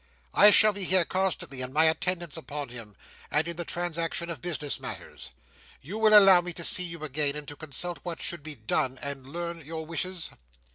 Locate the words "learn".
9.27-9.63